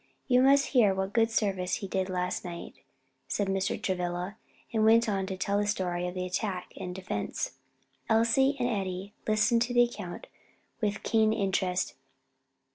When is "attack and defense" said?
6.25-7.51